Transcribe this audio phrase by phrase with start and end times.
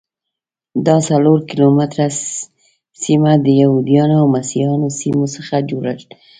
[0.85, 2.05] دا څلور کیلومتره
[3.03, 6.05] سیمه د یهودانو او مسیحیانو سیمو څخه جوړه ده.